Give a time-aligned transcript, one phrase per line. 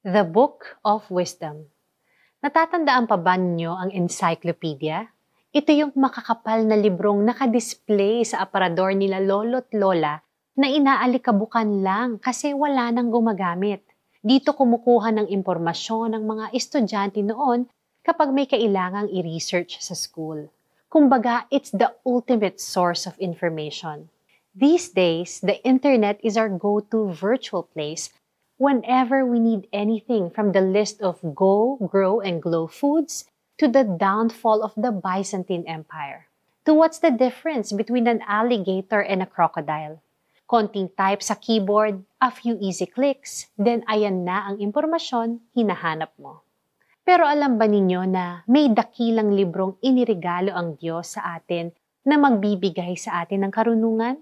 [0.00, 1.68] The Book of Wisdom.
[2.40, 5.04] Natatandaan pa ba ninyo ang encyclopedia?
[5.52, 10.24] Ito yung makakapal na librong nakadisplay sa aparador nila lolo't lola
[10.56, 13.84] na inaalikabukan lang kasi wala nang gumagamit.
[14.24, 17.68] Dito kumukuha ng impormasyon ng mga estudyante noon
[18.00, 20.48] kapag may kailangang i-research sa school.
[20.88, 24.08] Kumbaga, it's the ultimate source of information.
[24.56, 28.08] These days, the internet is our go-to virtual place
[28.60, 33.24] whenever we need anything from the list of go, grow, and glow foods
[33.56, 36.28] to the downfall of the Byzantine Empire.
[36.68, 40.04] To what's the difference between an alligator and a crocodile?
[40.44, 46.44] Konting type sa keyboard, a few easy clicks, then ayan na ang impormasyon hinahanap mo.
[47.00, 51.72] Pero alam ba ninyo na may dakilang librong iniregalo ang Diyos sa atin
[52.04, 54.20] na magbibigay sa atin ng karunungan?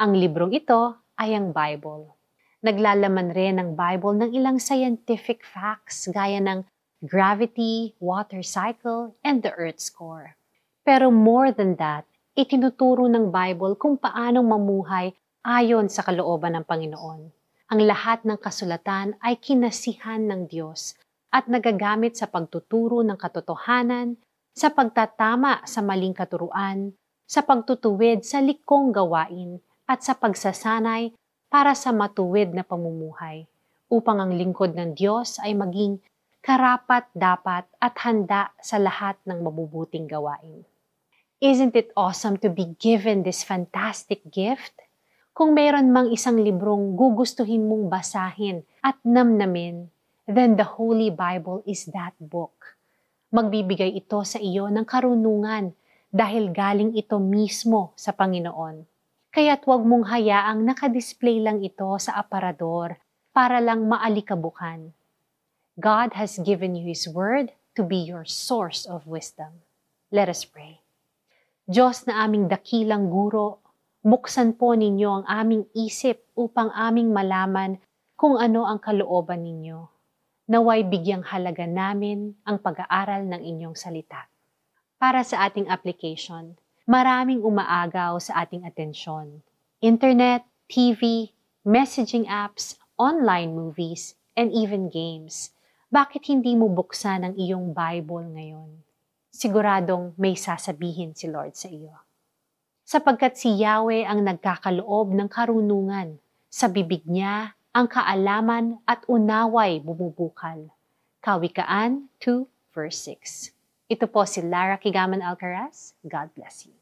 [0.00, 2.17] Ang librong ito ay ang Bible.
[2.58, 6.66] Naglalaman rin ng Bible ng ilang scientific facts gaya ng
[7.06, 10.34] gravity, water cycle, and the Earth's core.
[10.82, 12.02] Pero more than that,
[12.34, 15.14] itinuturo ng Bible kung paanong mamuhay
[15.46, 17.30] ayon sa kalooban ng Panginoon.
[17.70, 20.98] Ang lahat ng kasulatan ay kinasihan ng Diyos
[21.30, 24.18] at nagagamit sa pagtuturo ng katotohanan,
[24.50, 26.90] sa pagtatama sa maling katuruan,
[27.22, 31.14] sa pagtutuwid sa likong gawain, at sa pagsasanay
[31.48, 33.48] para sa matuwid na pamumuhay,
[33.88, 35.96] upang ang lingkod ng Diyos ay maging
[36.44, 40.68] karapat dapat at handa sa lahat ng mabubuting gawain.
[41.40, 44.76] Isn't it awesome to be given this fantastic gift?
[45.32, 49.88] Kung meron mang isang librong gugustuhin mong basahin at namnamin,
[50.28, 52.76] then the Holy Bible is that book.
[53.32, 55.72] Magbibigay ito sa iyo ng karunungan
[56.10, 58.97] dahil galing ito mismo sa Panginoon.
[59.28, 62.96] Kaya't huwag mong hayaang nakadisplay lang ito sa aparador
[63.36, 64.96] para lang maalikabukan.
[65.76, 69.60] God has given you His Word to be your source of wisdom.
[70.08, 70.80] Let us pray.
[71.68, 73.60] Diyos na aming dakilang guro,
[74.00, 77.76] buksan po ninyo ang aming isip upang aming malaman
[78.16, 79.92] kung ano ang kalooban ninyo.
[80.48, 84.24] Naway bigyang halaga namin ang pag-aaral ng inyong salita.
[84.96, 86.56] Para sa ating application,
[86.88, 89.44] maraming umaagaw sa ating atensyon.
[89.84, 91.28] Internet, TV,
[91.60, 95.52] messaging apps, online movies, and even games.
[95.92, 98.80] Bakit hindi mo buksan ang iyong Bible ngayon?
[99.28, 101.92] Siguradong may sasabihin si Lord sa iyo.
[102.88, 106.16] Sapagkat si Yahweh ang nagkakaloob ng karunungan,
[106.48, 110.72] sa bibig niya ang kaalaman at unaway bumubukal.
[111.20, 113.52] Kawikaan 2 verse 6.
[113.92, 115.92] Ito po si Lara Kigaman Alcaraz.
[116.00, 116.77] God bless you.